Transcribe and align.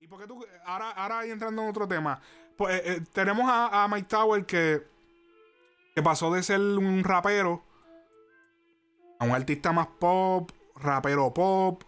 ¿Y 0.00 0.06
por 0.06 0.20
qué 0.20 0.26
tú, 0.28 0.44
ahora, 0.64 0.90
ahora 0.90 1.24
entrando 1.24 1.62
en 1.62 1.68
otro 1.68 1.88
tema, 1.88 2.20
pues, 2.56 2.76
eh, 2.76 2.82
eh, 2.86 3.00
tenemos 3.12 3.46
a, 3.48 3.88
Mike 3.90 4.06
Tower 4.08 4.46
que, 4.46 4.86
que 5.94 6.02
pasó 6.02 6.32
de 6.32 6.42
ser 6.42 6.60
un 6.60 7.02
rapero 7.02 7.64
a 9.18 9.24
un 9.24 9.32
artista 9.32 9.72
más 9.72 9.88
pop, 9.98 10.52
rapero 10.76 11.34
pop, 11.34 11.82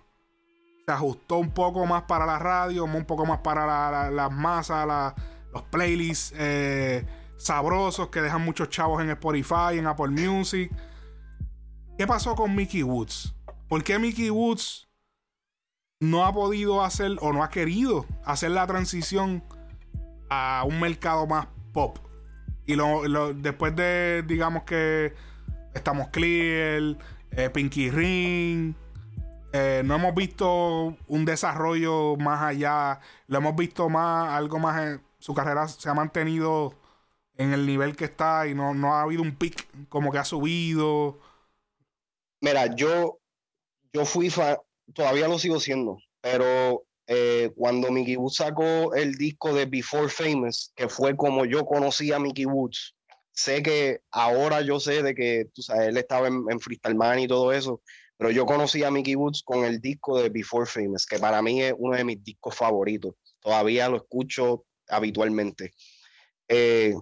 se 0.85 0.93
ajustó 0.93 1.39
un 1.39 1.53
poco 1.53 1.87
más 1.87 2.03
para 2.03 2.27
la 2.27 2.41
radio, 2.41 2.85
un 2.85 3.05
poco 3.05 3.25
más 3.25 3.39
para 3.39 4.11
las 4.11 4.33
masas, 4.33 5.15
los 5.53 5.63
playlists 5.71 6.35
eh, 6.37 7.07
sabrosos 7.37 8.09
que 8.09 8.21
dejan 8.21 8.45
muchos 8.45 8.71
chavos 8.71 9.01
en 9.03 9.11
Spotify, 9.11 9.79
en 9.79 9.87
Apple 9.87 10.09
Music. 10.09 10.73
¿Qué 11.97 12.09
pasó 12.09 12.35
con 12.35 12.57
Mickey 12.57 12.83
Woods? 12.83 13.37
¿Por 13.69 13.85
qué 13.85 14.01
Mickey 14.01 14.31
Woods 14.31 14.90
no 16.01 16.25
ha 16.25 16.33
podido 16.33 16.83
hacer 16.83 17.17
o 17.21 17.33
no 17.33 17.45
ha 17.45 17.51
querido 17.51 18.07
hacer 18.25 18.51
la 18.51 18.67
transición 18.67 19.45
a 20.31 20.65
un 20.67 20.81
mercado 20.81 21.27
más 21.27 21.47
pop? 21.73 21.99
Y 22.67 22.75
lo, 22.75 23.35
después 23.35 23.77
de, 23.77 24.25
digamos 24.27 24.65
que 24.65 25.15
estamos 25.75 26.09
clear, 26.09 26.97
eh, 27.33 27.51
Pinky 27.51 27.91
Ring, 27.91 28.75
eh, 29.53 29.83
no 29.85 29.97
hemos 29.97 30.15
visto 30.15 30.97
un 31.09 31.25
desarrollo 31.25 32.17
más 32.17 32.43
allá, 32.43 33.01
lo 33.27 33.39
hemos 33.39 33.57
visto 33.57 33.89
más, 33.89 34.33
algo 34.33 34.59
más, 34.59 35.01
su 35.19 35.35
carrera 35.35 35.67
se 35.69 35.89
ha 35.89 35.95
mantenido 35.95 36.75
en 37.37 37.53
el 37.53 37.67
nivel 37.67 37.97
que 37.97 38.05
está 38.05 38.47
y 38.47 38.55
no, 38.55 38.75
no 38.75 38.95
ha 38.95 39.03
habido 39.03 39.23
un 39.23 39.35
pic 39.35 39.67
como 39.89 40.13
que 40.13 40.19
ha 40.19 40.25
subido. 40.25 41.19
Mira, 42.41 42.75
yo, 42.75 43.19
yo 43.93 44.05
fui 44.05 44.31
fan, 44.31 44.57
todavía 44.95 45.29
lo 45.29 45.39
sigo 45.39 45.61
siendo, 45.61 45.99
pero 46.21 46.85
eh, 47.07 47.51
cuando 47.57 47.91
Mickey 47.91 48.17
Woods 48.17 48.37
sacó 48.37 48.95
el 48.95 49.15
disco 49.15 49.55
de 49.55 49.67
Before 49.67 50.09
Famous, 50.09 50.73
que 50.77 50.89
fue 50.89 51.17
como 51.17 51.45
yo 51.45 51.65
conocí 51.65 52.13
a 52.13 52.19
Mickey 52.19 52.47
Woods, 52.47 52.95
sé 53.33 53.63
que 53.63 54.01
ahora 54.11 54.61
yo 54.61 54.81
sé 54.81 55.03
de 55.03 55.15
que 55.15 55.47
tú 55.55 55.63
sabes, 55.63 55.89
él 55.89 55.97
estaba 55.97 56.29
en, 56.29 56.45
en 56.49 56.61
Freestyle 56.61 56.95
Man 56.95 57.19
y 57.19 57.29
todo 57.29 57.53
eso, 57.53 57.83
pero 58.17 58.31
yo 58.31 58.45
conocí 58.45 58.85
a 58.85 58.91
Mickey 58.91 59.17
Woods 59.17 59.43
con 59.43 59.65
el 59.65 59.81
disco 59.81 60.21
de 60.21 60.29
Before 60.29 60.67
Famous, 60.67 61.07
que 61.07 61.19
para 61.19 61.41
mí 61.41 61.63
es 61.63 61.75
uno 61.79 61.97
de 61.97 62.05
mis 62.05 62.23
discos 62.23 62.55
favoritos. 62.55 63.15
Todavía 63.41 63.89
lo 63.89 63.97
escucho 63.97 64.67
habitualmente. 64.89 65.73
Eh, 66.47 66.95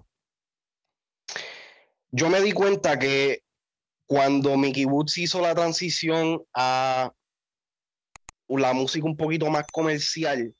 yo 2.12 2.30
me 2.30 2.40
di 2.40 2.52
cuenta 2.52 2.98
que 2.98 3.42
cuando 4.06 4.56
Mickey 4.56 4.84
Woods 4.84 5.18
hizo 5.18 5.40
la 5.40 5.54
transición 5.54 6.42
a 6.54 7.12
la 8.48 8.72
música 8.72 9.06
un 9.06 9.16
poquito 9.16 9.50
más 9.50 9.66
comercial, 9.70 10.54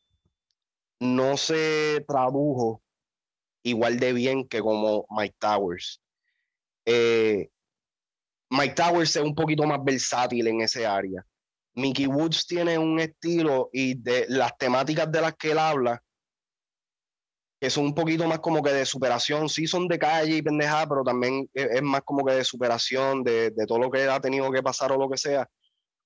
no 1.00 1.36
se 1.36 2.04
tradujo 2.06 2.82
igual 3.62 3.98
de 3.98 4.12
bien 4.12 4.46
que 4.46 4.60
como 4.60 5.06
Mike 5.10 5.36
Towers. 5.38 6.00
Eh, 6.84 7.48
Mike 8.50 8.74
Towers 8.74 9.16
es 9.16 9.22
un 9.22 9.34
poquito 9.34 9.64
más 9.64 9.82
versátil 9.84 10.46
en 10.48 10.62
ese 10.62 10.86
área. 10.86 11.24
Mickey 11.74 12.06
Woods 12.06 12.46
tiene 12.46 12.76
un 12.76 12.98
estilo 12.98 13.70
y 13.72 13.94
de 13.94 14.26
las 14.28 14.56
temáticas 14.58 15.10
de 15.12 15.20
las 15.20 15.34
que 15.36 15.52
él 15.52 15.58
habla, 15.58 16.02
que 17.60 17.70
son 17.70 17.86
un 17.86 17.94
poquito 17.94 18.26
más 18.26 18.40
como 18.40 18.62
que 18.62 18.70
de 18.70 18.84
superación, 18.84 19.48
sí 19.48 19.66
son 19.66 19.86
de 19.86 19.98
calle 19.98 20.36
y 20.36 20.42
pendejada, 20.42 20.88
pero 20.88 21.04
también 21.04 21.48
es, 21.52 21.82
más 21.82 22.02
como 22.02 22.24
que 22.24 22.34
de 22.34 22.44
superación, 22.44 23.22
de, 23.22 23.52
todo 23.66 23.78
lo 23.78 23.90
que 23.90 24.04
ha 24.04 24.20
tenido 24.20 24.50
que 24.50 24.62
pasar 24.62 24.92
o 24.92 24.96
lo 24.96 25.08
que 25.08 25.18
sea. 25.18 25.48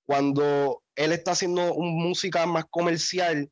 Cuando 0.07 0.83
él 0.97 1.13
está 1.13 1.33
haciendo 1.33 1.75
música 1.75 2.47
más 2.47 2.65
comercial, 2.71 3.51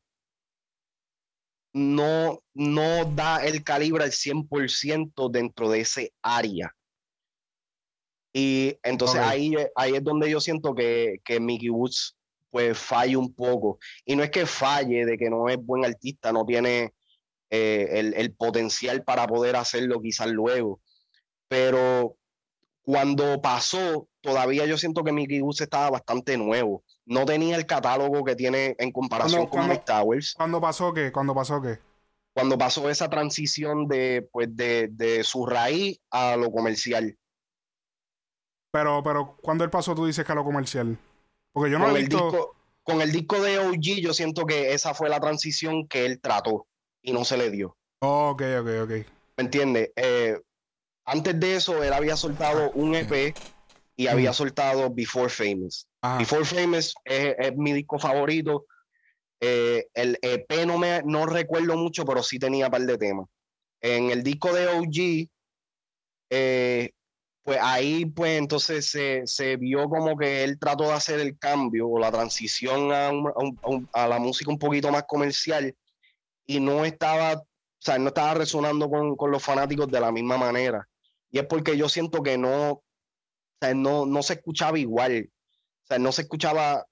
no, 1.73 2.43
no 2.53 3.05
da 3.05 3.43
el 3.45 3.63
calibre 3.63 4.03
al 4.03 4.11
100% 4.11 5.31
dentro 5.31 5.69
de 5.69 5.81
ese 5.81 6.13
área. 6.21 6.75
Y 8.33 8.77
entonces 8.83 9.19
ahí, 9.19 9.55
ahí 9.75 9.95
es 9.95 10.03
donde 10.03 10.29
yo 10.29 10.39
siento 10.39 10.73
que, 10.73 11.19
que 11.25 11.39
Mickey 11.39 11.69
Woods 11.69 12.15
pues 12.49 12.77
falla 12.77 13.17
un 13.17 13.33
poco. 13.33 13.79
Y 14.05 14.15
no 14.15 14.23
es 14.23 14.29
que 14.29 14.45
falle 14.45 15.05
de 15.05 15.17
que 15.17 15.29
no 15.29 15.49
es 15.49 15.57
buen 15.57 15.85
artista, 15.85 16.31
no 16.31 16.45
tiene 16.45 16.93
eh, 17.49 17.87
el, 17.91 18.13
el, 18.13 18.33
potencial 18.33 19.03
para 19.03 19.25
poder 19.27 19.55
hacerlo 19.55 20.01
quizás 20.01 20.27
luego. 20.27 20.81
Pero 21.47 22.17
cuando 22.91 23.41
pasó, 23.41 24.09
todavía 24.19 24.65
yo 24.65 24.77
siento 24.77 25.05
que 25.05 25.13
Mickey 25.13 25.39
Woods 25.39 25.61
estaba 25.61 25.91
bastante 25.91 26.37
nuevo. 26.37 26.83
No 27.05 27.23
tenía 27.23 27.55
el 27.55 27.65
catálogo 27.65 28.25
que 28.25 28.35
tiene 28.35 28.75
en 28.79 28.91
comparación 28.91 29.47
con 29.47 29.69
Mike 29.69 29.83
Towers. 29.85 30.33
¿Cuándo 30.35 30.59
pasó 30.59 30.93
qué? 30.93 31.09
¿Cuándo 31.09 31.33
pasó 31.33 31.61
qué? 31.61 31.79
Cuando 32.33 32.57
pasó 32.57 32.89
esa 32.89 33.09
transición 33.09 33.87
de, 33.87 34.27
pues, 34.29 34.53
de, 34.57 34.89
de 34.91 35.23
su 35.23 35.45
raíz 35.45 36.01
a 36.09 36.35
lo 36.35 36.51
comercial. 36.51 37.17
Pero, 38.73 39.01
pero, 39.01 39.37
¿cuándo 39.41 39.63
él 39.63 39.69
pasó 39.69 39.95
tú 39.95 40.05
dices 40.05 40.25
que 40.25 40.31
a 40.33 40.35
lo 40.35 40.43
comercial? 40.43 40.97
Porque 41.53 41.71
yo 41.71 41.79
no 41.79 41.85
con 41.85 41.95
he 41.95 41.99
visto... 41.99 42.25
El 42.25 42.31
disco, 42.33 42.55
con 42.83 43.01
el 43.01 43.11
disco 43.13 43.41
de 43.41 43.59
OG 43.59 44.01
yo 44.01 44.13
siento 44.13 44.45
que 44.45 44.73
esa 44.73 44.93
fue 44.93 45.07
la 45.07 45.21
transición 45.21 45.87
que 45.87 46.05
él 46.05 46.19
trató 46.19 46.67
y 47.01 47.13
no 47.13 47.23
se 47.23 47.37
le 47.37 47.51
dio. 47.51 47.77
ok, 47.99 48.41
ok, 48.59 48.67
ok. 48.83 48.89
¿Me 49.37 49.45
entiendes? 49.45 49.91
Eh, 49.95 50.37
antes 51.05 51.39
de 51.39 51.55
eso, 51.55 51.83
él 51.83 51.93
había 51.93 52.15
soltado 52.15 52.71
un 52.71 52.95
EP 52.95 53.35
y 53.95 54.07
había 54.07 54.33
soltado 54.33 54.89
Before 54.89 55.29
Famous. 55.29 55.87
Before 56.17 56.45
Famous 56.45 56.93
es, 57.05 57.55
mi 57.55 57.73
disco 57.73 57.99
favorito. 57.99 58.65
Eh, 59.39 59.87
el 59.93 60.17
EP 60.21 60.65
no, 60.65 60.77
me, 60.77 61.01
no 61.03 61.25
recuerdo 61.25 61.75
mucho, 61.75 62.05
pero 62.05 62.23
sí 62.23 62.39
tenía 62.39 62.65
un 62.65 62.71
par 62.71 62.81
de 62.81 62.97
temas. 62.97 63.27
En 63.81 64.11
el 64.11 64.23
disco 64.23 64.53
de 64.53 64.67
OG, 64.67 65.29
eh, 66.29 66.91
pues 67.43 67.59
ahí 67.61 68.05
pues 68.05 68.37
entonces 68.37 68.89
se, 69.25 69.57
vio 69.57 69.89
como 69.89 70.17
que 70.17 70.43
él 70.43 70.59
trató 70.59 70.85
de 70.85 70.93
hacer 70.93 71.19
el 71.19 71.37
cambio 71.37 71.89
o 71.89 71.99
la 71.99 72.11
transición 72.11 72.91
a, 72.91 74.07
la 74.07 74.19
música 74.19 74.51
un 74.51 74.59
poquito 74.59 74.91
más 74.91 75.03
comercial 75.07 75.75
y 76.45 76.59
no 76.59 76.85
estaba, 76.85 77.33
o 77.33 77.45
sea, 77.79 77.97
no 77.97 78.09
estaba 78.09 78.35
resonando 78.35 78.89
con, 78.89 79.31
los 79.31 79.43
fanáticos 79.43 79.89
de 79.89 79.99
la 79.99 80.11
misma 80.11 80.37
manera. 80.37 80.87
Y 81.31 81.39
es 81.39 81.45
porque 81.45 81.77
yo 81.77 81.89
siento 81.89 82.21
que 82.21 82.37
no, 82.37 82.71
o 82.71 82.83
sea, 83.59 83.73
no, 83.73 84.05
no 84.05 84.21
se 84.21 84.33
escuchaba 84.33 84.77
igual, 84.77 85.29
o 85.83 85.87
sea, 85.87 85.99
no 85.99 86.11
se 86.11 86.23
escuchaba, 86.23 86.85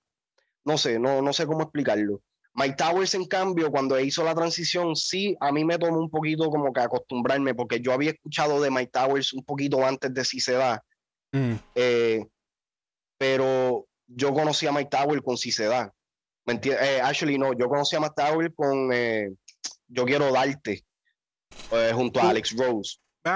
no 0.64 0.78
sé, 0.78 1.00
no, 1.00 1.22
no 1.22 1.34
sé 1.34 1.46
cómo 1.46 1.64
explicarlo. 1.64 2.22
Mike 2.54 2.76
Towers, 2.76 3.14
en 3.14 3.26
cambio, 3.26 3.72
cuando 3.72 4.00
hizo 4.00 4.24
la 4.24 4.36
transición, 4.36 4.96
sí, 4.96 5.36
a 5.40 5.52
mí 5.52 5.64
me 5.64 5.78
tomó 5.78 6.00
un 6.00 6.10
poquito 6.10 6.50
como 6.50 6.74
que 6.74 6.82
acostumbrarme, 6.82 7.54
porque 7.54 7.80
yo 7.80 7.94
había 7.94 8.12
escuchado 8.12 8.60
de 8.60 8.72
Mike 8.72 8.92
Towers 8.92 9.34
un 9.34 9.44
poquito 9.44 9.86
antes 9.86 10.14
de 10.14 10.54
da. 10.54 10.84
Mm. 11.32 11.54
Eh, 11.76 12.26
pero 13.18 13.88
yo 14.08 14.34
conocí 14.34 14.66
a 14.68 14.72
Mike 14.72 14.90
Towers 14.90 15.22
con 15.22 15.36
da. 15.70 15.94
¿Me 16.46 16.54
entiendes? 16.54 16.86
Eh, 16.86 17.02
actually, 17.02 17.38
no, 17.38 17.54
yo 17.54 17.70
conocí 17.70 17.96
a 17.96 18.00
Mike 18.00 18.16
Towers 18.16 18.54
con 18.56 18.90
eh, 18.92 19.30
Yo 19.88 20.06
quiero 20.06 20.32
darte, 20.32 20.84
junto 21.94 22.20
a 22.20 22.30
Alex 22.30 22.56
Rose. 22.58 22.98
Ven 23.24 23.36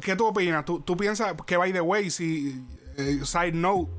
¿qué 0.00 0.16
tú 0.16 0.26
opinas? 0.26 0.64
¿Tú, 0.64 0.80
¿Tú, 0.80 0.96
piensas 0.96 1.34
que, 1.46 1.56
by 1.56 1.72
the 1.72 1.80
way, 1.80 2.10
si, 2.10 2.64
side 3.24 3.52
note, 3.52 3.90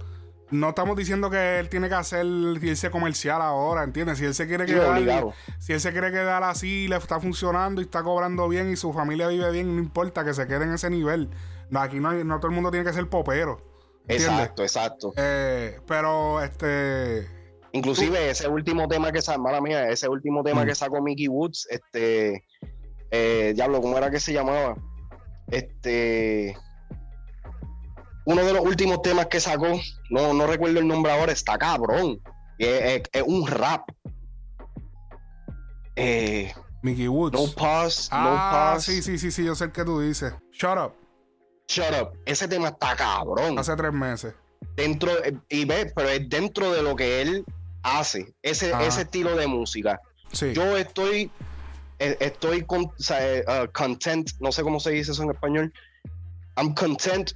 no 0.51 0.69
estamos 0.69 0.95
diciendo 0.95 1.29
que 1.29 1.59
él 1.59 1.69
tiene 1.69 1.89
que 1.89 1.95
hacer 1.95 2.25
irse 2.25 2.91
comercial 2.91 3.41
ahora, 3.41 3.83
¿entiendes? 3.83 4.19
Si 4.19 4.25
él 4.25 4.35
se 4.35 4.47
quiere 4.47 4.65
quedar, 4.65 5.33
si 5.59 5.73
él 5.73 5.81
se 5.81 5.91
quiere 5.91 6.11
quedar 6.11 6.43
así, 6.43 6.87
le 6.87 6.95
está 6.95 7.19
funcionando 7.19 7.81
y 7.81 7.85
está 7.85 8.03
cobrando 8.03 8.47
bien 8.47 8.71
y 8.71 8.75
su 8.75 8.93
familia 8.93 9.27
vive 9.27 9.49
bien, 9.51 9.75
no 9.75 9.81
importa 9.81 10.23
que 10.23 10.33
se 10.33 10.47
quede 10.47 10.65
en 10.65 10.73
ese 10.73 10.89
nivel. 10.89 11.29
Aquí 11.73 11.99
no, 11.99 12.13
no 12.23 12.37
todo 12.37 12.47
el 12.49 12.53
mundo 12.53 12.69
tiene 12.69 12.85
que 12.85 12.93
ser 12.93 13.09
popero. 13.09 13.61
Exacto, 14.07 14.63
exacto. 14.63 15.13
Eh, 15.15 15.79
pero 15.87 16.41
este. 16.41 17.27
Inclusive 17.71 18.29
ese 18.29 18.47
último 18.47 18.87
tema 18.87 19.11
que 19.11 19.21
sacó, 19.21 19.41
mala 19.41 19.59
mía, 19.59 19.89
ese 19.89 20.07
último 20.07 20.43
tema 20.43 20.63
mm. 20.63 20.67
que 20.67 20.75
sacó 20.75 21.01
Mickey 21.01 21.27
Woods, 21.27 21.65
este, 21.71 22.45
eh, 23.09 23.53
diablo, 23.55 23.81
¿cómo 23.81 23.97
era 23.97 24.11
que 24.11 24.19
se 24.19 24.33
llamaba? 24.33 24.75
Este, 25.53 26.57
uno 28.25 28.43
de 28.43 28.53
los 28.53 28.65
últimos 28.65 29.03
temas 29.03 29.27
que 29.27 29.39
sacó, 29.39 29.67
no, 30.09 30.33
no 30.33 30.47
recuerdo 30.47 30.79
el 30.79 30.87
nombre 30.87 31.11
ahora, 31.11 31.31
está 31.31 31.59
cabrón. 31.59 32.19
Es, 32.57 33.03
un 33.27 33.45
rap. 33.45 33.87
Eh, 35.95 36.51
Mickey 36.81 37.07
Woods. 37.07 37.39
No 37.39 37.53
pause, 37.53 38.09
no 38.11 38.17
ah, 38.17 38.71
pause. 38.73 38.85
Sí, 38.85 39.01
sí, 39.03 39.19
sí, 39.19 39.29
sí, 39.29 39.45
yo 39.45 39.53
sé 39.53 39.65
el 39.65 39.71
que 39.71 39.85
tú 39.85 40.01
dices. 40.01 40.33
Shut 40.53 40.77
up. 40.77 40.93
Shut 41.67 41.93
up. 42.01 42.17
Ese 42.25 42.47
tema 42.47 42.69
está 42.69 42.95
cabrón. 42.95 43.59
Hace 43.59 43.75
tres 43.75 43.93
meses. 43.93 44.33
Dentro, 44.75 45.11
y 45.49 45.65
ve, 45.65 45.91
pero 45.95 46.09
es 46.09 46.27
dentro 46.29 46.71
de 46.71 46.81
lo 46.81 46.95
que 46.95 47.21
él 47.21 47.45
hace, 47.83 48.33
ese, 48.41 48.73
ese 48.81 49.01
estilo 49.01 49.35
de 49.35 49.45
música. 49.45 50.01
Sí. 50.31 50.51
Yo 50.53 50.77
estoy, 50.77 51.29
estoy 52.19 52.63
con, 52.63 52.91
eh, 53.19 53.43
uh, 53.47 53.71
content, 53.71 54.29
no 54.39 54.51
sé 54.51 54.63
cómo 54.63 54.79
se 54.79 54.91
dice 54.91 55.11
eso 55.11 55.23
en 55.23 55.31
español. 55.31 55.73
I'm 56.57 56.73
content 56.73 57.31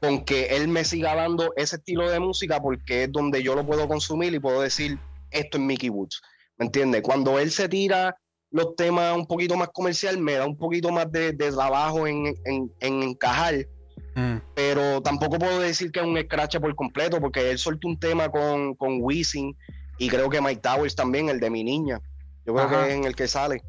con 0.00 0.24
que 0.24 0.56
él 0.56 0.68
me 0.68 0.84
siga 0.84 1.14
dando 1.14 1.52
ese 1.56 1.76
estilo 1.76 2.08
de 2.08 2.20
música 2.20 2.60
porque 2.60 3.04
es 3.04 3.12
donde 3.12 3.42
yo 3.42 3.54
lo 3.54 3.66
puedo 3.66 3.88
consumir 3.88 4.32
y 4.32 4.38
puedo 4.38 4.60
decir, 4.60 4.98
esto 5.30 5.58
es 5.58 5.64
Mickey 5.64 5.90
Woods. 5.90 6.22
¿me 6.58 6.66
entiendes? 6.66 7.02
Cuando 7.02 7.38
él 7.38 7.50
se 7.50 7.68
tira 7.68 8.16
los 8.50 8.74
temas 8.76 9.16
un 9.16 9.26
poquito 9.26 9.56
más 9.56 9.68
comercial, 9.68 10.18
me 10.18 10.34
da 10.34 10.46
un 10.46 10.56
poquito 10.56 10.90
más 10.90 11.10
de, 11.10 11.32
trabajo 11.32 12.06
en, 12.06 12.34
encajar. 12.80 13.66
Mm. 14.14 14.36
Pero 14.54 15.00
tampoco 15.00 15.38
puedo 15.38 15.60
decir 15.60 15.92
que 15.92 16.00
es 16.00 16.06
un 16.06 16.18
scratch 16.18 16.58
por 16.58 16.74
completo, 16.74 17.20
porque 17.20 17.50
él 17.50 17.58
soltó 17.58 17.88
un 17.88 17.98
tema 17.98 18.28
con, 18.30 18.74
con 18.74 18.98
Wisin 19.00 19.56
y 19.98 20.08
creo 20.08 20.28
que 20.28 20.40
Mike 20.40 20.60
Towers 20.60 20.96
también, 20.96 21.28
el 21.28 21.40
de 21.40 21.50
mi 21.50 21.62
niña. 21.62 22.00
Yo 22.44 22.54
creo 22.54 22.68
que 22.68 22.88
es 22.88 22.94
en 22.94 23.04
el 23.04 23.14
que 23.14 23.28
sale. 23.28 23.62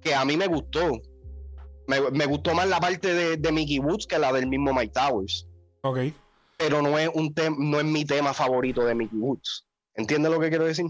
Que 0.00 0.14
a 0.14 0.24
mí 0.24 0.36
me 0.36 0.46
gustó. 0.46 1.00
Me, 1.86 2.26
gustó 2.26 2.54
más 2.54 2.68
la 2.68 2.78
parte 2.78 3.12
de, 3.12 3.36
de, 3.36 3.52
Mickey 3.52 3.80
Woods 3.80 4.06
que 4.06 4.18
la 4.18 4.32
del 4.32 4.46
mismo 4.46 4.72
Mike 4.72 4.92
Towers. 4.94 5.48
Ok. 5.82 5.98
Pero 6.56 6.82
no 6.82 6.98
es, 6.98 7.10
un 7.12 7.34
no 7.58 7.80
es 7.80 7.84
mi 7.84 8.04
tema 8.04 8.32
favorito 8.32 8.84
de 8.84 8.94
Mickey 8.94 9.18
Woods. 9.18 9.66
¿Entiendes 9.94 10.30
lo 10.30 10.38
que 10.38 10.50
quiero 10.50 10.66
decir? 10.66 10.86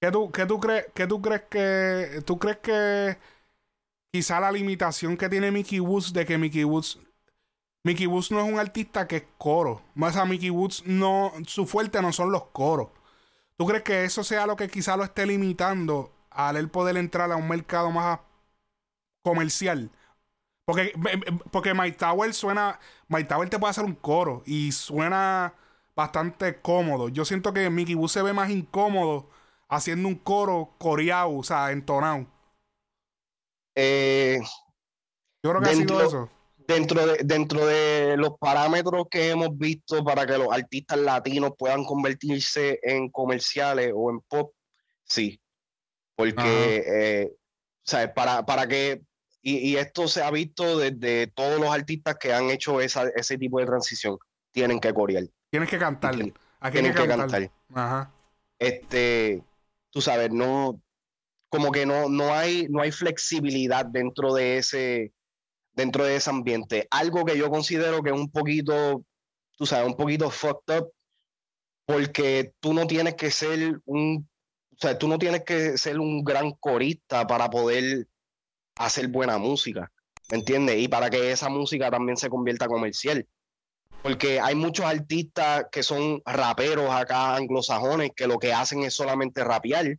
¿Qué 0.00 0.10
tú, 0.10 0.30
tú, 0.46 0.60
crees, 0.60 0.86
qué 0.94 1.06
tú 1.06 1.20
crees 1.20 1.42
que. 1.50 2.22
¿Tú 2.24 2.38
crees 2.38 2.58
que 2.58 3.16
quizá 4.12 4.38
la 4.38 4.52
limitación 4.52 5.16
que 5.16 5.28
tiene 5.28 5.50
Mickey 5.50 5.80
Woods 5.80 6.12
de 6.12 6.24
que 6.24 6.38
Mickey 6.38 6.62
Woods. 6.62 6.98
Mickey 7.82 8.06
Woods 8.06 8.30
no 8.30 8.40
es 8.40 8.52
un 8.52 8.58
artista 8.58 9.08
que 9.08 9.16
es 9.16 9.24
coro. 9.38 9.82
Más 9.94 10.16
a 10.16 10.24
Mickey 10.24 10.50
Woods 10.50 10.84
no. 10.86 11.32
Su 11.46 11.66
fuerte 11.66 12.00
no 12.00 12.12
son 12.12 12.30
los 12.30 12.44
coros. 12.46 12.88
¿Tú 13.56 13.66
crees 13.66 13.82
que 13.82 14.04
eso 14.04 14.22
sea 14.22 14.46
lo 14.46 14.56
que 14.56 14.68
quizá 14.68 14.96
lo 14.96 15.04
esté 15.04 15.26
limitando 15.26 16.12
al 16.30 16.56
él 16.56 16.68
poder 16.68 16.96
entrar 16.96 17.30
a 17.32 17.36
un 17.36 17.48
mercado 17.48 17.90
más 17.90 18.20
comercial? 19.24 19.90
Porque, 20.64 20.92
porque 21.50 21.74
Mike 21.74 21.98
Tower 21.98 22.32
suena. 22.32 22.78
Mike 23.08 23.28
Tower 23.28 23.50
te 23.50 23.58
puede 23.58 23.72
hacer 23.72 23.84
un 23.84 23.96
coro 23.96 24.42
y 24.46 24.72
suena 24.72 25.54
bastante 25.96 26.60
cómodo. 26.60 27.08
Yo 27.08 27.24
siento 27.24 27.52
que 27.52 27.68
Mickey 27.70 27.94
Woods 27.96 28.12
se 28.12 28.22
ve 28.22 28.32
más 28.32 28.50
incómodo 28.50 29.28
haciendo 29.68 30.08
un 30.08 30.14
coro 30.16 30.74
coreado, 30.78 31.36
o 31.36 31.42
sea, 31.42 31.72
entonado. 31.72 32.26
Eh, 33.74 34.38
Yo 35.42 35.50
creo 35.50 35.62
que 35.62 35.70
ha 35.70 35.74
sido 35.74 36.00
eso. 36.02 36.30
Dentro 36.66 37.06
de, 37.06 37.18
dentro 37.24 37.66
de 37.66 38.16
los 38.16 38.38
parámetros 38.38 39.04
que 39.10 39.28
hemos 39.30 39.56
visto 39.58 40.02
para 40.02 40.24
que 40.24 40.38
los 40.38 40.50
artistas 40.50 40.98
latinos 40.98 41.52
puedan 41.58 41.84
convertirse 41.84 42.80
en 42.82 43.10
comerciales 43.10 43.92
o 43.94 44.10
en 44.10 44.20
pop, 44.20 44.54
sí. 45.04 45.38
Porque, 46.16 46.82
eh, 46.86 47.36
Para, 48.14 48.46
para 48.46 48.66
que, 48.66 49.02
y, 49.46 49.76
esto 49.76 50.08
se 50.08 50.22
ha 50.22 50.30
visto 50.30 50.78
desde 50.78 51.26
todos 51.26 51.60
los 51.60 51.68
artistas 51.68 52.16
que 52.18 52.32
han 52.32 52.48
hecho 52.48 52.80
esa, 52.80 53.10
ese 53.14 53.36
tipo 53.36 53.60
de 53.60 53.66
transición, 53.66 54.16
tienen 54.52 54.80
que 54.80 54.94
corear. 54.94 55.24
Tienes 55.50 55.68
que 55.68 55.78
cantar. 55.78 56.14
Tienen, 56.14 56.34
tienen 56.72 56.94
que, 56.94 57.06
cantar. 57.06 57.50
Ajá. 57.74 58.10
Este, 58.58 59.42
tú 59.90 60.00
sabes, 60.00 60.30
no, 60.30 60.80
como 61.50 61.72
que 61.72 61.84
no, 61.84 62.08
no, 62.08 62.32
hay, 62.32 62.68
no 62.70 62.80
hay 62.80 62.90
flexibilidad 62.90 63.84
dentro 63.84 64.32
de 64.32 64.56
ese, 64.56 65.12
dentro 65.72 66.04
de 66.04 66.16
ese 66.16 66.30
ambiente. 66.30 66.88
Algo 66.90 67.26
que 67.26 67.36
yo 67.36 67.50
considero 67.50 68.02
que 68.02 68.10
es 68.10 68.16
un 68.16 68.30
poquito, 68.30 69.04
tú 69.58 69.66
sabes, 69.66 69.86
un 69.86 69.96
poquito 69.96 70.30
fucked 70.30 70.78
up, 70.78 70.90
porque 71.84 72.54
tú 72.60 72.72
no 72.72 72.86
tienes 72.86 73.14
que 73.14 73.30
ser 73.30 73.78
un, 73.84 74.26
o 74.72 74.76
sea, 74.78 74.98
tú 74.98 75.06
no 75.06 75.18
tienes 75.18 75.44
que 75.44 75.76
ser 75.76 76.00
un 76.00 76.24
gran 76.24 76.52
corista 76.52 77.26
para 77.26 77.50
poder 77.50 78.06
hacer 78.76 79.08
buena 79.08 79.38
música, 79.38 79.90
¿me 80.30 80.38
entiendes? 80.38 80.78
Y 80.78 80.88
para 80.88 81.10
que 81.10 81.30
esa 81.30 81.48
música 81.48 81.90
también 81.90 82.16
se 82.16 82.28
convierta 82.28 82.66
comercial. 82.66 83.26
Porque 84.02 84.38
hay 84.38 84.54
muchos 84.54 84.84
artistas 84.84 85.66
que 85.72 85.82
son 85.82 86.20
raperos 86.26 86.90
acá 86.90 87.36
anglosajones 87.36 88.10
que 88.14 88.26
lo 88.26 88.38
que 88.38 88.52
hacen 88.52 88.82
es 88.82 88.94
solamente 88.94 89.42
rapear, 89.42 89.96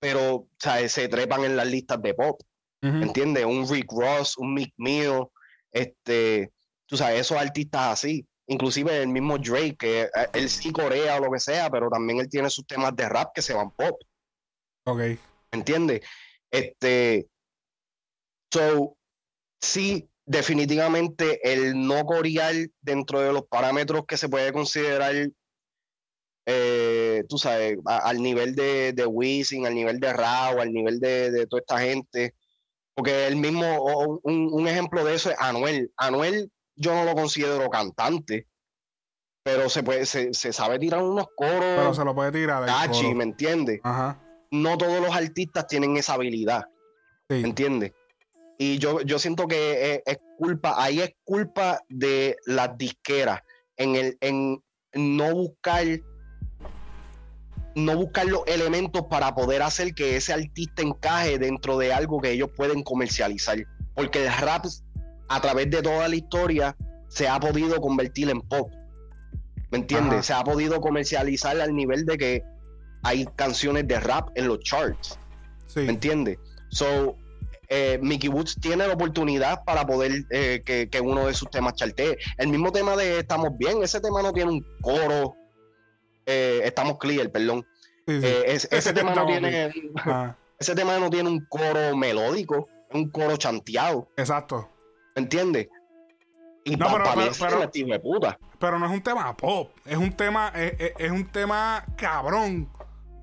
pero 0.00 0.46
se 0.58 1.08
trepan 1.08 1.44
en 1.44 1.56
las 1.56 1.66
listas 1.66 2.00
de 2.00 2.14
pop. 2.14 2.40
¿Entiendes? 2.80 3.44
Un 3.44 3.68
Rick 3.68 3.90
Ross, 3.90 4.38
un 4.38 4.54
Mick 4.54 4.72
Mill, 4.76 5.26
este, 5.72 6.52
tú 6.86 6.96
sabes, 6.96 7.20
esos 7.20 7.36
artistas 7.36 7.92
así. 7.92 8.26
Inclusive 8.46 9.02
el 9.02 9.08
mismo 9.08 9.36
Drake, 9.36 9.76
que 9.76 10.02
eh, 10.02 10.10
él 10.32 10.48
sí 10.48 10.72
corea 10.72 11.16
o 11.16 11.20
lo 11.20 11.30
que 11.30 11.38
sea, 11.38 11.68
pero 11.70 11.90
también 11.90 12.20
él 12.20 12.30
tiene 12.30 12.48
sus 12.48 12.66
temas 12.66 12.96
de 12.96 13.08
rap 13.08 13.32
que 13.34 13.42
se 13.42 13.52
van 13.52 13.70
pop. 13.72 14.00
Ok. 14.86 15.00
¿Entiendes? 15.50 16.00
Este. 16.50 17.28
So, 18.50 18.96
sí, 19.60 20.08
definitivamente 20.28 21.40
el 21.42 21.86
no 21.86 22.04
corear 22.04 22.54
dentro 22.82 23.20
de 23.20 23.32
los 23.32 23.46
parámetros 23.46 24.04
que 24.06 24.18
se 24.18 24.28
puede 24.28 24.52
considerar, 24.52 25.14
eh, 26.46 27.24
tú 27.28 27.38
sabes, 27.38 27.78
al 27.86 28.22
nivel 28.22 28.54
de, 28.54 28.92
de 28.92 29.06
Wisin, 29.06 29.66
al 29.66 29.74
nivel 29.74 29.98
de 29.98 30.12
Rao, 30.12 30.60
al 30.60 30.70
nivel 30.70 31.00
de, 31.00 31.46
toda 31.46 31.60
esta 31.60 31.78
gente. 31.78 32.34
Porque 32.94 33.26
el 33.26 33.36
mismo, 33.36 34.20
un, 34.22 34.68
ejemplo 34.68 35.04
de 35.04 35.14
eso 35.14 35.30
es 35.30 35.36
Anuel. 35.38 35.92
Anuel 35.96 36.50
yo 36.76 36.94
no 36.94 37.04
lo 37.04 37.14
considero 37.14 37.70
cantante, 37.70 38.46
pero 39.42 39.68
se 39.68 39.82
puede, 39.82 40.04
se, 40.04 40.32
sabe 40.52 40.78
tirar 40.78 41.02
unos 41.02 41.26
coros. 41.36 41.60
Pero 41.60 41.94
se 41.94 42.04
lo 42.04 42.14
puede 42.14 42.32
tirar. 42.32 42.66
Cachi, 42.66 43.14
¿me 43.14 43.24
entiendes? 43.24 43.80
No 44.50 44.76
todos 44.76 45.00
los 45.00 45.14
artistas 45.14 45.66
tienen 45.66 45.96
esa 45.96 46.14
habilidad. 46.14 46.64
¿Me 47.28 47.40
entiendes? 47.40 47.92
Y 48.58 48.78
yo, 48.78 49.00
yo 49.02 49.18
siento 49.20 49.46
que 49.46 50.02
es, 50.04 50.18
culpa, 50.36 50.74
ahí 50.76 51.00
es 51.00 51.14
culpa 51.24 51.80
de 51.88 52.36
las 52.44 52.76
disqueras 52.76 53.40
en, 53.76 53.94
el, 53.94 54.18
en 54.20 54.62
no 54.94 55.32
buscar 55.32 55.86
no 57.76 57.94
buscar 57.96 58.26
los 58.26 58.42
elementos 58.46 59.02
para 59.08 59.34
poder 59.36 59.62
hacer 59.62 59.94
que 59.94 60.16
ese 60.16 60.32
artista 60.32 60.82
encaje 60.82 61.38
dentro 61.38 61.78
de 61.78 61.92
algo 61.92 62.20
que 62.20 62.32
ellos 62.32 62.50
pueden 62.56 62.82
comercializar. 62.82 63.58
Porque 63.94 64.26
el 64.26 64.32
rap, 64.32 64.66
a 65.28 65.40
través 65.40 65.70
de 65.70 65.80
toda 65.80 66.08
la 66.08 66.16
historia, 66.16 66.76
se 67.08 67.28
ha 67.28 67.38
podido 67.38 67.80
convertir 67.80 68.30
en 68.30 68.40
pop. 68.40 68.70
¿Me 69.70 69.78
entiendes? 69.78 70.26
Se 70.26 70.32
ha 70.32 70.42
podido 70.42 70.80
comercializar 70.80 71.60
al 71.60 71.74
nivel 71.74 72.04
de 72.04 72.18
que 72.18 72.42
hay 73.04 73.26
canciones 73.36 73.86
de 73.86 74.00
rap 74.00 74.30
en 74.34 74.48
los 74.48 74.58
charts. 74.60 75.18
¿Me 75.76 75.90
entiendes? 75.90 76.38
So, 76.70 77.16
eh, 77.70 77.98
Mickey 78.00 78.30
Woods 78.30 78.58
tiene 78.60 78.86
la 78.86 78.94
oportunidad 78.94 79.62
para 79.64 79.86
poder 79.86 80.24
eh, 80.30 80.62
que, 80.64 81.00
uno 81.00 81.26
de 81.26 81.34
sus 81.34 81.50
temas 81.50 81.74
chartee. 81.74 82.16
El 82.38 82.48
mismo 82.48 82.72
tema 82.72 82.96
de 82.96 83.18
Estamos 83.20 83.56
Bien, 83.58 83.82
ese 83.82 84.00
tema 84.00 84.22
no 84.22 84.32
tiene 84.32 84.52
un 84.52 84.66
coro. 84.80 85.34
Eh, 86.24 86.62
estamos 86.64 86.98
clear, 86.98 87.30
perdón. 87.30 87.66
ese, 88.06 88.92
tema 88.92 89.14
no 89.14 89.26
tiene. 89.26 89.72
Ah. 89.96 90.36
Ese 90.58 90.74
tema 90.74 90.98
no 90.98 91.08
tiene 91.08 91.28
un 91.28 91.46
coro 91.48 91.96
melódico, 91.96 92.68
un 92.92 93.08
coro 93.10 93.36
chanteado. 93.36 94.08
Exacto. 94.16 94.68
¿Me 95.14 95.22
entiendes? 95.22 95.68
Y 96.64 96.74
no, 96.74 96.86
pero, 96.90 97.04
pero, 98.58 98.78
no 98.80 98.86
es 98.86 98.92
un 98.92 99.00
tema 99.00 99.36
pop, 99.36 99.70
es 99.86 99.96
un 99.96 100.12
tema, 100.12 100.52
es 100.56 101.10
un 101.12 101.30
tema 101.30 101.86
cabrón 101.96 102.68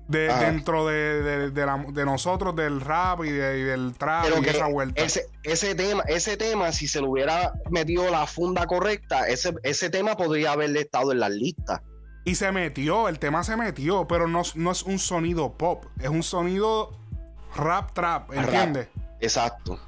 de, 0.08 0.28
dentro 0.28 0.86
de, 0.86 1.50
de, 1.50 2.04
nosotros, 2.04 2.54
del 2.54 2.80
rap 2.80 3.24
y, 3.24 3.30
del 3.30 3.94
trap 3.94 4.26
y 4.42 4.48
esa 4.48 4.66
vuelta. 4.66 5.02
Ese, 5.02 5.28
ese, 5.42 5.74
tema, 5.74 6.02
ese 6.06 6.36
tema, 6.36 6.72
si 6.72 6.86
se 6.86 7.00
le 7.00 7.08
hubiera 7.08 7.52
metido 7.70 8.08
la 8.10 8.26
funda 8.26 8.66
correcta, 8.66 9.26
ese, 9.28 9.54
ese 9.62 9.90
tema 9.90 10.16
podría 10.16 10.52
haberle 10.52 10.80
estado 10.80 11.12
en 11.12 11.20
las 11.20 11.30
listas. 11.30 11.80
Y 12.24 12.34
se 12.34 12.50
metió, 12.52 13.08
el 13.08 13.18
tema 13.18 13.44
se 13.44 13.56
metió, 13.56 14.06
pero 14.06 14.26
no, 14.28 14.42
no 14.54 14.70
es 14.70 14.82
un 14.82 14.98
sonido 14.98 15.52
pop, 15.52 15.84
es 16.00 16.08
un 16.08 16.22
sonido 16.22 16.96
rap 17.54 17.92
trap, 17.92 18.32
¿entiendes? 18.32 18.88
Exacto. 19.20 19.78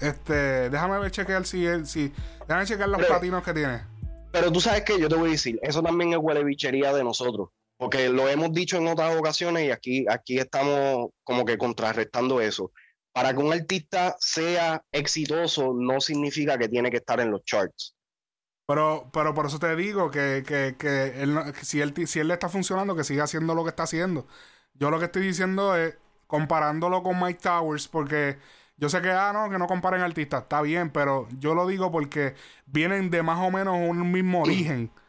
Este, 0.00 0.70
déjame 0.70 0.98
ver 0.98 1.10
chequear 1.10 1.44
si, 1.44 1.66
si 1.84 2.12
déjame 2.46 2.66
chequear 2.66 2.88
los 2.88 3.04
platinos 3.04 3.42
que 3.42 3.52
tiene. 3.52 3.82
Pero 4.30 4.52
tú 4.52 4.60
sabes 4.60 4.82
que 4.82 5.00
yo 5.00 5.08
te 5.08 5.16
voy 5.16 5.30
a 5.30 5.32
decir, 5.32 5.58
eso 5.62 5.82
también 5.82 6.12
es 6.12 6.18
huele 6.18 6.44
bichería 6.44 6.92
de 6.92 7.02
nosotros 7.02 7.48
porque 7.78 8.08
lo 8.08 8.28
hemos 8.28 8.52
dicho 8.52 8.76
en 8.76 8.88
otras 8.88 9.16
ocasiones 9.16 9.66
y 9.66 9.70
aquí, 9.70 10.04
aquí 10.10 10.38
estamos 10.38 11.10
como 11.22 11.44
que 11.44 11.56
contrarrestando 11.56 12.40
eso. 12.40 12.72
Para 13.12 13.32
que 13.32 13.38
un 13.38 13.52
artista 13.52 14.16
sea 14.18 14.82
exitoso 14.92 15.72
no 15.74 16.00
significa 16.00 16.58
que 16.58 16.68
tiene 16.68 16.90
que 16.90 16.98
estar 16.98 17.20
en 17.20 17.30
los 17.30 17.44
charts. 17.44 17.94
Pero, 18.66 19.08
pero 19.12 19.32
por 19.32 19.46
eso 19.46 19.58
te 19.58 19.74
digo 19.76 20.10
que, 20.10 20.44
que, 20.46 20.74
que 20.76 21.22
él, 21.22 21.38
si, 21.62 21.80
él, 21.80 21.94
si 22.06 22.18
él 22.18 22.28
le 22.28 22.34
está 22.34 22.48
funcionando, 22.48 22.96
que 22.96 23.04
siga 23.04 23.24
haciendo 23.24 23.54
lo 23.54 23.62
que 23.62 23.70
está 23.70 23.84
haciendo. 23.84 24.26
Yo 24.74 24.90
lo 24.90 24.98
que 24.98 25.06
estoy 25.06 25.22
diciendo 25.22 25.74
es 25.76 25.96
comparándolo 26.26 27.02
con 27.02 27.18
Mike 27.20 27.40
Towers, 27.40 27.88
porque 27.88 28.38
yo 28.76 28.88
sé 28.88 29.00
que, 29.00 29.10
ah, 29.10 29.32
no, 29.32 29.48
que 29.50 29.58
no 29.58 29.66
comparen 29.68 30.02
artistas, 30.02 30.42
está 30.42 30.62
bien, 30.62 30.90
pero 30.90 31.28
yo 31.38 31.54
lo 31.54 31.66
digo 31.66 31.90
porque 31.92 32.34
vienen 32.66 33.10
de 33.10 33.22
más 33.22 33.38
o 33.38 33.50
menos 33.50 33.76
un 33.76 34.12
mismo 34.12 34.42
origen 34.42 34.90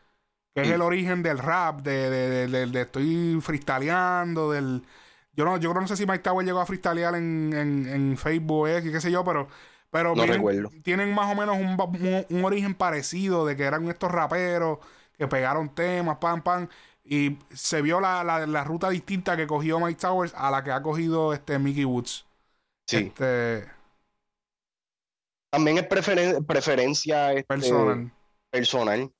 que 0.53 0.62
es 0.62 0.70
el 0.70 0.82
origen 0.82 1.24
del 1.24 1.38
rap, 1.38 1.82
de, 1.82 2.10
de, 2.10 2.48
de, 2.48 2.65
de 2.68 2.82
estoy 2.82 3.39
freestyleando, 3.41 4.51
del... 4.51 4.84
Yo 5.34 5.46
no, 5.46 5.58
yo 5.58 5.74
no 5.74 5.88
sé 5.88 5.96
si 5.96 6.06
Mike 6.06 6.20
Tower 6.20 6.46
llegó 6.46 6.60
a 6.60 6.65
freestylear 6.65 7.15
en, 7.15 7.53
en, 7.53 7.88
en 7.88 8.18
Facebook, 8.18 8.68
eh, 8.68 8.82
qué 8.84 9.01
sé 9.01 9.12
yo, 9.12 9.24
pero... 9.24 9.48
Pero 9.91 10.13
tienen 10.84 11.15
más 11.15 11.32
o 11.32 11.36
menos 11.36 11.58
un, 11.58 12.25
un, 12.29 12.46
origen 12.46 12.75
parecido 12.75 13.44
de 13.46 13.56
que 13.56 13.63
eran 13.63 13.88
estos 13.89 14.12
raperos 14.12 14.77
que 15.18 15.27
pegaron 15.27 15.74
temas, 15.74 16.18
pam, 16.18 16.44
pam. 16.44 16.68
Y 17.03 17.39
se 17.51 17.82
vio 17.82 18.00
la, 18.00 18.24
la, 18.24 18.63
ruta 18.63 18.91
distinta 18.91 19.36
que 19.36 19.48
cogió 19.48 19.79
Mike 19.79 20.00
Towers 20.00 20.34
a 20.36 20.51
la 20.51 20.63
que 20.63 20.72
ha 20.72 20.84
cogido 20.84 21.34
este 21.34 21.58
Mickey 21.58 21.86
Woods. 21.86 22.27
Sí. 22.86 22.98
Este, 22.98 23.68
También 25.50 25.79
es 25.79 25.88
preferencia 25.88 27.32
este, 27.32 27.44
personal. 27.46 28.12
personal. 28.51 29.12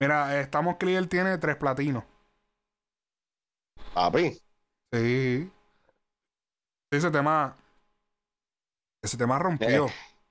Mira, 0.00 0.40
estamos 0.40 0.76
clear 0.76 1.06
tiene 1.06 1.38
tres 1.38 1.56
platinos. 1.56 2.04
Papi. 3.94 4.38
Sí. 4.92 5.50
Ese 6.90 7.10
tema. 7.10 7.56
Ese 9.02 9.16
tema 9.16 9.38
rompió. 9.38 9.86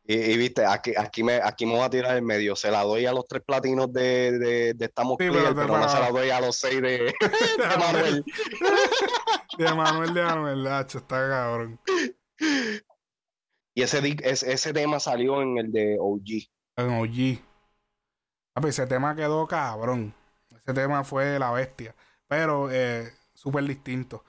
Eh, 0.07 0.34
y, 0.34 0.38
viste, 0.38 0.63
aquí, 0.63 0.93
aquí, 0.95 1.24
me, 1.24 1.36
aquí 1.43 1.65
me 1.65 1.74
voy 1.74 1.81
a 1.81 1.89
tirar 1.89 2.15
en 2.15 2.25
medio. 2.25 2.55
Se 2.55 2.69
la 2.69 2.84
doy 2.84 3.07
a 3.07 3.12
los 3.12 3.27
tres 3.27 3.41
platinos 3.43 3.91
de, 3.91 4.38
de, 4.38 4.74
de 4.75 4.86
Estamos 4.86 5.17
Clear, 5.17 5.55
pero, 5.55 5.77
no 5.77 5.89
se 5.89 6.00
la 6.00 6.12
doy 6.12 6.29
a 6.29 6.41
los 6.41 6.55
seis 6.57 6.79
de, 6.79 7.12
de 7.57 7.77
Manuel. 7.79 8.25
de 9.57 9.74
Manuel 9.74 10.13
de 10.13 10.24
Manuel, 10.24 10.67
Hacho, 10.67 11.00
está 11.00 11.27
cabrón. 11.27 11.79
Y 13.74 13.81
ese, 13.81 14.15
ese, 14.24 14.74
tema 14.74 15.00
salió 15.00 15.41
en 15.41 15.57
el 15.57 15.72
de 15.72 15.98
OG. 16.00 16.50
En 16.77 16.89
OG. 16.91 17.54
Ese 18.63 18.88
tema 18.88 19.15
quedó 19.15 19.47
cabrón. 19.47 20.13
Ese 20.50 20.74
tema 20.74 21.03
fue 21.03 21.38
la 21.38 21.51
bestia. 21.51 21.93
Pero 22.27 22.69
eh, 22.71 23.12
súper 23.33 23.65
distinto. 23.65 24.24